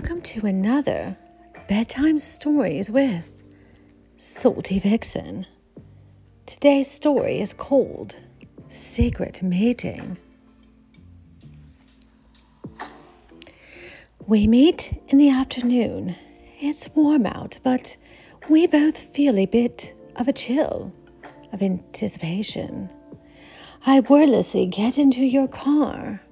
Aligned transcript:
Welcome 0.00 0.22
to 0.22 0.46
another 0.46 1.14
Bedtime 1.68 2.18
Stories 2.18 2.90
with 2.90 3.30
Salty 4.16 4.78
Vixen. 4.78 5.46
Today's 6.46 6.90
story 6.90 7.38
is 7.42 7.52
called 7.52 8.16
Secret 8.70 9.42
Meeting. 9.42 10.16
We 14.26 14.46
meet 14.46 14.98
in 15.08 15.18
the 15.18 15.28
afternoon. 15.28 16.16
It's 16.62 16.88
warm 16.94 17.26
out, 17.26 17.58
but 17.62 17.94
we 18.48 18.66
both 18.68 18.96
feel 18.96 19.38
a 19.38 19.44
bit 19.44 19.94
of 20.16 20.28
a 20.28 20.32
chill 20.32 20.94
of 21.52 21.60
anticipation. 21.60 22.88
I 23.84 24.00
wordlessly 24.00 24.64
get 24.64 24.96
into 24.96 25.26
your 25.26 25.46
car. 25.46 26.22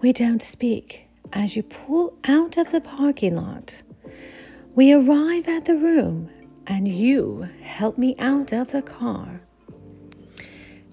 We 0.00 0.12
don't 0.12 0.42
speak 0.42 1.07
as 1.32 1.56
you 1.56 1.62
pull 1.62 2.16
out 2.24 2.56
of 2.56 2.70
the 2.70 2.80
parking 2.80 3.36
lot. 3.36 3.82
We 4.74 4.92
arrive 4.92 5.48
at 5.48 5.64
the 5.64 5.76
room 5.76 6.30
and 6.66 6.86
you 6.86 7.48
help 7.62 7.98
me 7.98 8.14
out 8.18 8.52
of 8.52 8.70
the 8.70 8.82
car. 8.82 9.40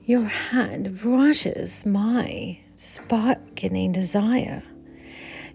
Your 0.05 0.25
hand 0.25 0.99
brushes 0.99 1.85
my 1.85 2.59
sparkling 2.75 3.91
desire. 3.91 4.63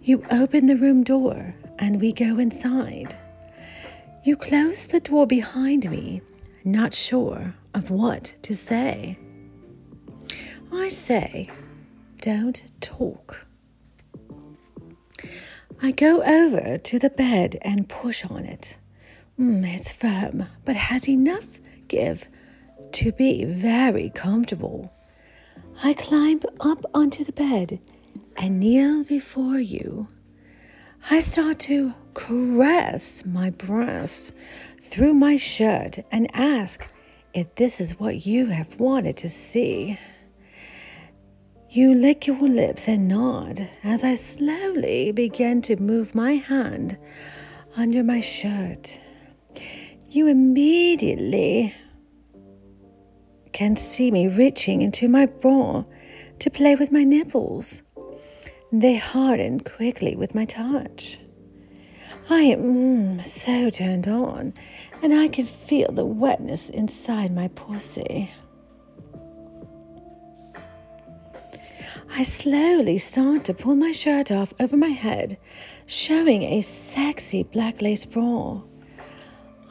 You 0.03 0.23
open 0.31 0.67
the 0.67 0.77
room 0.77 1.05
door 1.05 1.55
and 1.79 2.01
we 2.01 2.13
go 2.13 2.39
inside. 2.39 3.17
You 4.25 4.37
close 4.37 4.87
the 4.87 5.01
door 5.01 5.27
behind 5.27 5.91
me, 5.91 6.23
not 6.65 6.93
sure 6.93 7.55
of 7.75 7.91
what 7.91 8.35
to 8.43 8.55
say. 8.55 9.19
I 10.73 10.89
say, 10.89 11.49
don't 12.21 12.63
talk. 12.81 13.47
I 15.83 15.93
go 15.93 16.23
over 16.23 16.77
to 16.77 16.99
the 16.99 17.09
bed 17.09 17.57
and 17.63 17.89
push 17.89 18.27
on 18.27 18.45
it. 18.45 18.77
Mm, 19.39 19.67
it's 19.75 19.91
firm, 19.91 20.47
but 20.67 20.77
has 20.77 21.09
enough 21.09 21.47
give 21.89 22.29
to 22.93 23.13
be 23.13 23.47
very 23.47 24.11
comfortable. 24.11 24.93
I 25.83 25.95
climb 25.95 26.41
up 26.61 26.85
onto 26.93 27.25
the 27.25 27.33
bed 27.33 27.81
and 28.37 28.61
kneel 28.61 29.05
before 29.05 29.59
you. 29.59 30.09
I 31.09 31.21
start 31.21 31.61
to 31.61 31.95
caress 32.13 33.25
my 33.25 33.49
breast 33.49 34.35
through 34.83 35.15
my 35.15 35.39
shirt 35.39 35.99
and 36.13 36.31
ask 36.35 36.93
if 37.33 37.55
this 37.55 37.81
is 37.81 37.99
what 37.99 38.27
you 38.27 38.47
have 38.47 38.79
wanted 38.79 39.17
to 39.19 39.31
see. 39.31 39.99
You 41.73 41.95
lick 41.95 42.27
your 42.27 42.49
lips 42.49 42.89
and 42.89 43.07
nod 43.07 43.69
as 43.85 44.03
I 44.03 44.17
slowly 44.17 45.13
begin 45.13 45.63
to 45.63 45.81
move 45.81 46.17
my 46.17 46.33
hand 46.33 46.99
under 47.77 48.03
my 48.03 48.19
shirt. 48.19 48.99
You 50.09 50.27
immediately 50.27 51.73
can 53.53 53.77
see 53.77 54.11
me 54.11 54.27
reaching 54.27 54.83
into 54.83 55.07
my 55.07 55.27
bra 55.27 55.85
to 56.41 56.51
play 56.51 56.75
with 56.75 56.91
my 56.91 57.05
nipples. 57.05 57.83
They 58.73 58.97
harden 58.97 59.61
quickly 59.61 60.17
with 60.17 60.35
my 60.35 60.47
touch. 60.47 61.21
I 62.29 62.41
am 62.43 62.63
mm, 62.63 63.25
so 63.25 63.71
turned 63.71 64.09
on, 64.09 64.55
and 65.03 65.15
I 65.15 65.29
can 65.29 65.47
feel 65.47 65.93
the 65.93 66.05
wetness 66.05 66.69
inside 66.69 67.33
my 67.33 67.47
pussy. 67.47 68.33
I 72.21 72.23
slowly 72.23 72.99
start 72.99 73.45
to 73.45 73.55
pull 73.55 73.77
my 73.77 73.93
shirt 73.93 74.31
off 74.31 74.53
over 74.61 74.77
my 74.77 74.91
head, 74.91 75.39
showing 75.87 76.43
a 76.43 76.61
sexy 76.61 77.45
black 77.45 77.81
lace 77.81 78.05
bra. 78.05 78.61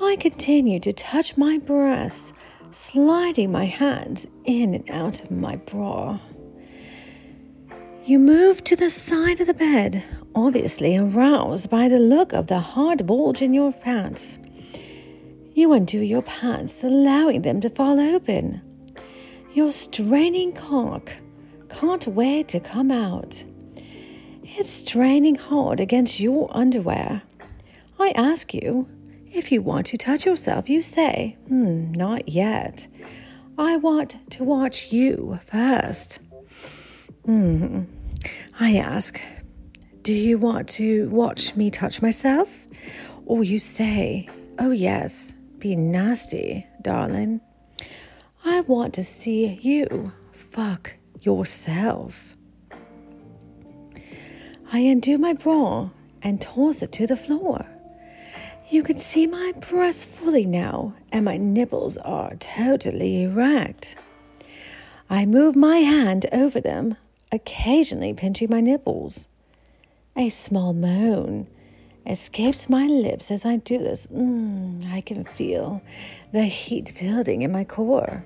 I 0.02 0.16
continue 0.16 0.80
to 0.80 0.92
touch 0.92 1.38
my 1.38 1.60
breast, 1.60 2.34
sliding 2.72 3.52
my 3.52 3.66
hands 3.66 4.26
in 4.46 4.74
and 4.74 4.90
out 4.90 5.22
of 5.22 5.30
my 5.30 5.58
bra. 5.58 6.18
You 8.06 8.18
move 8.18 8.64
to 8.64 8.76
the 8.76 8.90
side 8.90 9.42
of 9.42 9.46
the 9.46 9.54
bed, 9.54 10.04
obviously 10.34 10.98
aroused 10.98 11.70
by 11.70 11.88
the 11.88 12.00
look 12.00 12.34
of 12.34 12.48
the 12.48 12.60
hard 12.60 13.06
bulge 13.06 13.44
in 13.44 13.54
your 13.54 13.74
pants. 13.74 14.40
You 15.54 15.74
undo 15.74 16.00
your 16.00 16.24
pants, 16.24 16.84
allowing 16.84 17.44
them 17.44 17.62
to 17.62 17.70
fall 17.70 18.00
open. 18.00 18.60
Your 19.54 19.72
straining 19.72 20.54
cock 20.54 21.12
can't 21.70 22.08
wait 22.08 22.50
to 22.50 22.60
come 22.60 22.92
out. 22.92 23.44
It's 24.44 24.70
straining 24.70 25.36
hard 25.36 25.80
against 25.80 26.20
your 26.20 26.50
underwear. 26.52 27.22
I 28.00 28.10
ask 28.12 28.54
you, 28.54 28.88
if 29.32 29.52
you 29.52 29.62
want 29.62 29.88
to 29.88 29.98
touch 29.98 30.26
yourself, 30.26 30.70
you 30.70 30.82
say, 30.82 31.38
hmm, 31.48 31.92
not 31.92 32.28
yet. 32.30 32.88
I 33.58 33.78
want 33.78 34.18
to 34.32 34.44
watch 34.44 34.92
you 34.92 35.40
first. 35.48 36.20
Hmm. 37.26 37.84
I 38.60 38.78
ask, 38.78 39.22
do 40.02 40.14
you 40.14 40.38
want 40.38 40.70
to 40.70 41.08
watch 41.10 41.56
me 41.56 41.70
touch 41.70 42.02
myself? 42.02 42.50
Or 43.26 43.44
you 43.44 43.60
say, 43.60 44.30
oh 44.58 44.72
yes, 44.72 45.34
be 45.60 45.76
nasty, 45.76 46.66
darling. 46.82 47.42
I 48.44 48.62
want 48.62 48.96
to 48.96 49.04
see 49.04 49.60
you 49.62 50.12
fuck 50.32 50.96
yourself. 51.22 52.36
I 54.72 54.80
undo 54.80 55.18
my 55.18 55.34
bra 55.34 55.90
and 56.22 56.40
toss 56.40 56.84
it 56.84 56.92
to 56.94 57.08
the 57.08 57.18
floor. 57.18 57.66
You 58.70 58.84
can 58.84 59.00
see 59.00 59.26
my 59.26 59.54
breasts 59.70 60.06
fully 60.06 60.46
now, 60.46 60.94
and 61.12 61.26
my 61.26 61.38
nipples 61.38 61.98
are 61.98 62.36
totally 62.36 63.24
erect. 63.24 63.96
I 65.10 65.26
move 65.26 65.56
my 65.56 65.78
hand 65.78 66.28
over 66.32 66.62
them, 66.62 66.96
occasionally 67.32 68.14
pinching 68.14 68.50
my 68.52 68.62
nipples. 68.62 69.28
A 70.16 70.30
small 70.30 70.74
moan 70.74 71.48
escapes 72.06 72.70
my 72.70 72.86
lips 72.86 73.32
as 73.32 73.44
I 73.44 73.58
do 73.58 73.80
this. 73.80 74.06
Mm, 74.08 74.86
I 74.92 75.02
can 75.02 75.24
feel 75.24 75.82
the 76.32 76.44
heat 76.44 76.94
building 77.00 77.42
in 77.42 77.52
my 77.52 77.64
core. 77.64 78.24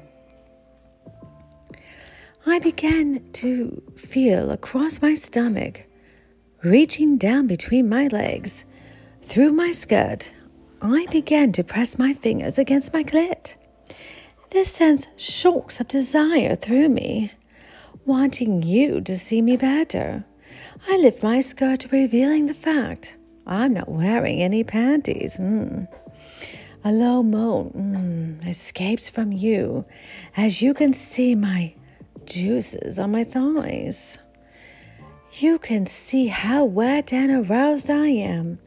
I 2.45 2.59
began 2.59 3.21
to 3.33 3.81
feel 3.95 4.51
across 4.51 5.01
my 5.01 5.13
stomach, 5.13 5.85
reaching 6.61 7.17
down 7.17 7.47
between 7.47 7.87
my 7.87 8.07
legs. 8.07 8.65
Through 9.21 9.53
my 9.53 9.71
skirt, 9.71 10.29
I 10.81 11.05
began 11.09 11.53
to 11.53 11.63
press 11.63 11.97
my 11.97 12.13
fingers 12.13 12.57
against 12.57 12.91
my 12.91 13.05
clit. 13.05 13.55
This 14.49 14.67
sends 14.67 15.07
shocks 15.15 15.79
of 15.79 15.87
desire 15.87 16.57
through 16.57 16.89
me, 16.89 17.31
wanting 18.05 18.61
you 18.61 18.99
to 18.99 19.17
see 19.17 19.41
me 19.41 19.55
better. 19.55 20.25
I 20.85 20.97
lift 20.97 21.23
my 21.23 21.39
skirt, 21.39 21.93
revealing 21.93 22.47
the 22.47 22.53
fact 22.53 23.15
I'm 23.47 23.73
not 23.73 23.87
wearing 23.87 24.41
any 24.41 24.65
panties. 24.65 25.37
Mm. 25.37 25.87
A 26.83 26.91
low 26.91 27.23
moan 27.23 28.41
mm, 28.41 28.49
escapes 28.49 29.09
from 29.09 29.31
you 29.31 29.85
as 30.35 30.61
you 30.61 30.73
can 30.73 30.91
see 30.91 31.35
my 31.35 31.73
juices 32.25 32.99
on 32.99 33.11
my 33.11 33.23
thighs. 33.23 34.17
You 35.33 35.57
can 35.57 35.87
see 35.87 36.27
how 36.27 36.65
wet 36.65 37.11
and 37.11 37.49
aroused 37.49 37.89
I 37.89 38.07
am. 38.07 38.59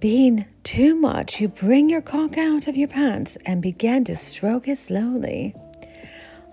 Being 0.00 0.44
too 0.62 0.96
much, 0.96 1.40
you 1.40 1.48
bring 1.48 1.88
your 1.88 2.02
cock 2.02 2.36
out 2.36 2.66
of 2.66 2.76
your 2.76 2.88
pants 2.88 3.38
and 3.46 3.62
begin 3.62 4.04
to 4.04 4.16
stroke 4.16 4.68
it 4.68 4.76
slowly. 4.76 5.54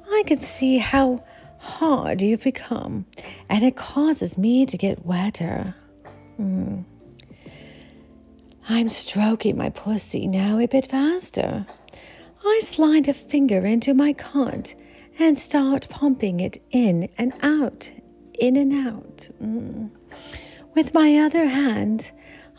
I 0.09 0.23
can 0.25 0.39
see 0.39 0.77
how 0.77 1.23
hard 1.57 2.21
you've 2.21 2.43
become, 2.43 3.05
and 3.49 3.63
it 3.63 3.75
causes 3.75 4.37
me 4.37 4.65
to 4.67 4.77
get 4.77 5.05
wetter. 5.05 5.75
Mm. 6.39 6.85
I'm 8.69 8.89
stroking 8.89 9.57
my 9.57 9.69
pussy 9.69 10.27
now 10.27 10.59
a 10.59 10.67
bit 10.67 10.87
faster. 10.87 11.65
I 12.45 12.59
slide 12.61 13.07
a 13.07 13.13
finger 13.13 13.65
into 13.65 13.93
my 13.93 14.13
cunt 14.13 14.75
and 15.19 15.37
start 15.37 15.87
pumping 15.89 16.39
it 16.39 16.61
in 16.71 17.09
and 17.17 17.33
out, 17.41 17.91
in 18.33 18.55
and 18.55 18.87
out. 18.87 19.29
Mm. 19.41 19.89
With 20.73 20.93
my 20.93 21.19
other 21.19 21.45
hand, 21.45 22.11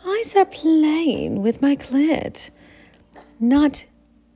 I 0.05 0.23
start 0.25 0.51
playing 0.51 1.41
with 1.41 1.61
my 1.61 1.75
clit. 1.75 2.49
Not 3.39 3.85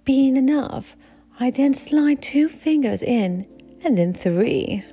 being 0.03 0.37
enough, 0.37 0.95
I 1.39 1.51
then 1.51 1.73
slide 1.73 2.21
two 2.21 2.49
fingers 2.49 3.03
in 3.03 3.45
and 3.83 3.97
then 3.97 4.13
three. 4.13 4.83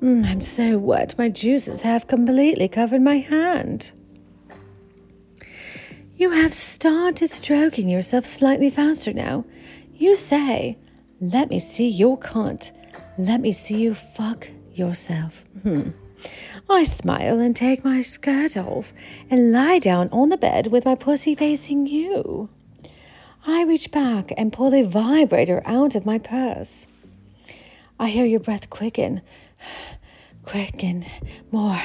Mm, 0.00 0.24
I'm 0.24 0.40
so 0.40 0.78
wet, 0.78 1.16
my 1.18 1.28
juices 1.28 1.82
have 1.82 2.06
completely 2.06 2.68
covered 2.68 3.02
my 3.02 3.18
hand. 3.18 3.90
You 6.16 6.30
have 6.30 6.54
started 6.54 7.28
stroking 7.28 7.88
yourself 7.88 8.24
slightly 8.24 8.70
faster 8.70 9.12
now. 9.12 9.44
You 9.94 10.14
say, 10.14 10.78
let 11.32 11.48
me 11.50 11.58
see 11.58 11.88
your 11.88 12.18
cunt. 12.18 12.72
Let 13.16 13.40
me 13.40 13.52
see 13.52 13.76
you 13.76 13.94
fuck 13.94 14.48
yourself. 14.72 15.44
Hmm. 15.62 15.90
I 16.68 16.84
smile 16.84 17.40
and 17.40 17.54
take 17.54 17.84
my 17.84 18.02
skirt 18.02 18.56
off 18.56 18.92
and 19.30 19.52
lie 19.52 19.78
down 19.78 20.08
on 20.10 20.28
the 20.28 20.36
bed 20.36 20.68
with 20.68 20.84
my 20.84 20.94
pussy 20.94 21.34
facing 21.34 21.86
you. 21.86 22.48
I 23.46 23.64
reach 23.64 23.90
back 23.90 24.32
and 24.36 24.52
pull 24.52 24.74
a 24.74 24.82
vibrator 24.82 25.62
out 25.66 25.94
of 25.94 26.06
my 26.06 26.18
purse. 26.18 26.86
I 27.98 28.08
hear 28.08 28.24
your 28.24 28.40
breath 28.40 28.70
quicken, 28.70 29.20
quicken 30.44 31.04
more. 31.52 31.82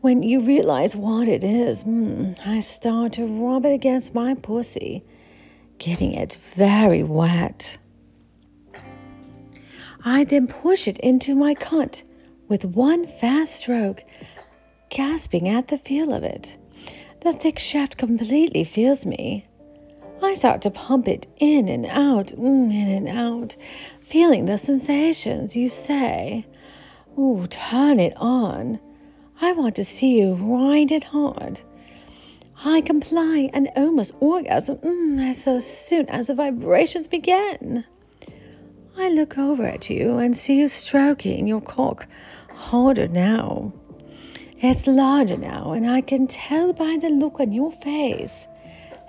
When 0.00 0.22
you 0.22 0.40
realize 0.40 0.96
what 0.96 1.28
it 1.28 1.44
is, 1.44 1.84
mm, 1.84 2.36
I 2.46 2.60
start 2.60 3.12
to 3.14 3.26
rub 3.26 3.64
it 3.66 3.72
against 3.72 4.14
my 4.14 4.34
pussy, 4.34 5.04
getting 5.78 6.14
it 6.14 6.38
very 6.54 7.02
wet. 7.02 7.78
I 10.04 10.24
then 10.24 10.48
push 10.48 10.88
it 10.88 10.98
into 10.98 11.36
my 11.36 11.54
cunt 11.54 12.02
with 12.48 12.64
one 12.64 13.06
fast 13.06 13.54
stroke, 13.54 14.02
gasping 14.88 15.48
at 15.48 15.68
the 15.68 15.78
feel 15.78 16.12
of 16.12 16.24
it. 16.24 16.56
The 17.20 17.32
thick 17.32 17.60
shaft 17.60 17.96
completely 17.98 18.64
fills 18.64 19.06
me. 19.06 19.46
I 20.20 20.34
start 20.34 20.62
to 20.62 20.70
pump 20.70 21.06
it 21.06 21.28
in 21.38 21.68
and 21.68 21.86
out, 21.86 22.28
mm, 22.28 22.72
in 22.74 22.88
and 22.88 23.08
out, 23.08 23.54
feeling 24.00 24.44
the 24.44 24.58
sensations. 24.58 25.54
You 25.54 25.68
say, 25.68 26.46
Ooh, 27.16 27.46
turn 27.48 28.00
it 28.00 28.16
on. 28.16 28.80
I 29.40 29.52
want 29.52 29.76
to 29.76 29.84
see 29.84 30.18
you 30.18 30.34
ride 30.34 30.90
it 30.90 31.04
hard. 31.04 31.60
I 32.64 32.80
comply 32.80 33.50
and 33.52 33.70
almost 33.76 34.14
orgasm 34.18 34.78
mm, 34.78 35.30
as 35.30 35.40
so 35.40 35.60
soon 35.60 36.08
as 36.08 36.26
the 36.26 36.34
vibrations 36.34 37.06
begin. 37.06 37.84
I 38.96 39.08
look 39.08 39.38
over 39.38 39.64
at 39.64 39.88
you 39.88 40.18
and 40.18 40.36
see 40.36 40.58
you 40.58 40.68
stroking 40.68 41.46
your 41.46 41.62
cock 41.62 42.06
harder 42.54 43.08
now. 43.08 43.72
It's 44.60 44.86
larger 44.86 45.36
now, 45.36 45.72
and 45.72 45.90
I 45.90 46.02
can 46.02 46.26
tell 46.26 46.72
by 46.72 46.98
the 47.00 47.08
look 47.08 47.40
on 47.40 47.52
your 47.52 47.72
face 47.72 48.46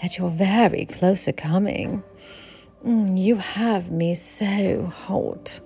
that 0.02 0.18
you're 0.18 0.30
very 0.30 0.86
close 0.86 1.26
to 1.26 1.34
coming. 1.34 2.02
Mm, 2.86 3.22
you 3.22 3.36
have 3.36 3.92
me 3.92 4.16
so 4.16 4.86
hot. 4.86 5.60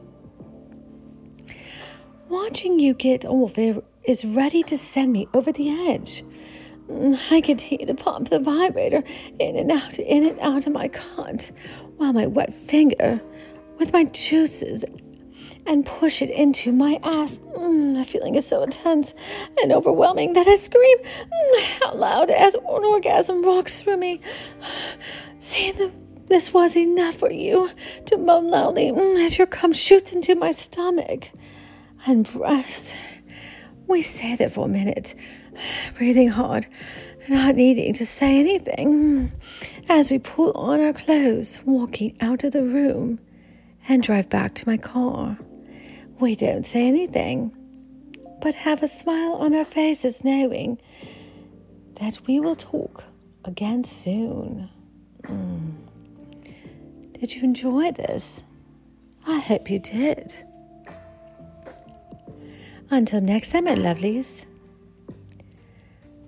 Watching 2.28 2.80
you 2.80 2.94
get 2.94 3.24
off 3.24 3.58
is 3.58 4.26
ready 4.26 4.64
to 4.64 4.78
send 4.78 5.14
me 5.14 5.28
over 5.34 5.52
the 5.52 5.90
edge. 5.90 6.24
I 6.90 7.20
I 7.36 7.40
hear 7.42 7.86
the 7.86 7.96
pump 7.96 8.30
the 8.30 8.40
vibrator 8.40 9.04
in 9.40 9.56
and 9.58 9.72
out, 9.72 10.00
in 10.00 10.26
and 10.26 10.40
out 10.40 10.68
of 10.68 10.74
my 10.74 10.90
cunt, 10.90 11.52
while 11.98 12.14
my 12.14 12.28
wet 12.28 12.54
finger 12.54 13.22
with 13.78 13.94
my 13.94 14.04
juices 14.06 14.84
and 15.68 15.86
push 15.86 16.22
it 16.22 16.30
into 16.30 16.72
my 16.72 17.00
ass. 17.04 17.40
Mm, 17.40 17.96
the 17.96 18.06
feeling 18.06 18.36
is 18.36 18.48
so 18.48 18.64
intense 18.64 19.14
and 19.62 19.72
overwhelming 19.72 20.34
that 20.34 20.48
I 20.48 20.56
scream 20.56 20.98
mm, 21.00 21.82
out 21.86 21.98
loud 21.98 22.30
as 22.30 22.56
an 22.56 22.62
orgasm 22.64 23.44
rocks 23.44 23.82
through 23.82 23.98
me. 23.98 24.22
Seeing 25.40 25.76
the, 25.76 25.92
this 26.28 26.54
was 26.54 26.76
enough 26.78 27.16
for 27.16 27.32
you 27.32 27.70
to 28.06 28.18
moan 28.18 28.50
loudly 28.50 28.92
mm, 28.92 29.26
as 29.26 29.38
your 29.38 29.48
cum 29.48 29.74
shoots 29.74 30.14
into 30.14 30.36
my 30.36 30.52
stomach 30.52 31.30
and 32.06 32.32
breast. 32.32 32.96
We 33.88 34.02
stay 34.02 34.36
there 34.36 34.50
for 34.50 34.66
a 34.66 34.70
minute, 34.70 35.16
breathing 35.98 36.30
hard, 36.30 36.68
not 37.30 37.56
needing 37.56 37.94
to 37.96 38.06
say 38.06 38.40
anything, 38.40 39.32
as 39.88 40.12
we 40.12 40.20
pull 40.20 40.52
on 40.54 40.82
our 40.82 40.94
clothes, 40.94 41.62
walking 41.66 42.18
out 42.20 42.44
of 42.44 42.52
the 42.52 42.64
room 42.64 43.20
and 43.88 44.04
drive 44.04 44.30
back 44.30 44.54
to 44.56 44.68
my 44.68 44.78
car. 44.78 45.38
We 46.20 46.36
don't 46.36 46.66
say 46.66 46.88
anything, 46.88 47.52
but 48.42 48.54
have 48.54 48.84
a 48.84 48.88
smile 48.88 49.34
on 49.34 49.54
our 49.54 49.66
faces, 49.66 50.24
knowing 50.24 50.80
that 52.00 52.20
we 52.28 52.40
will 52.40 52.56
talk 52.56 53.04
again 53.46 53.84
soon. 53.84 54.70
Mm. 55.24 55.74
Did 57.20 57.34
you 57.34 57.44
enjoy 57.44 57.92
this? 57.92 58.44
I 59.26 59.40
hope 59.40 59.70
you 59.70 59.80
did. 59.80 60.36
Until 62.90 63.22
next 63.22 63.52
time, 63.52 63.66
my 63.66 63.76
lovelies, 63.76 64.46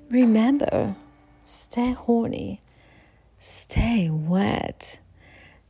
remember 0.10 0.96
stay 1.44 1.92
horny, 1.94 2.62
stay 3.40 4.10
wet, 4.10 5.00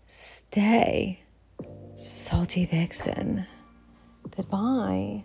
stay 0.08 1.20
Salty 2.01 2.66
Vixen. 2.66 3.46
Goodbye. 4.36 5.24